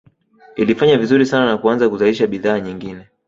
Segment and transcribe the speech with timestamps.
[0.55, 3.07] Ilifanya vizuri sana na kuanza kuzalisha bidhaa nyingine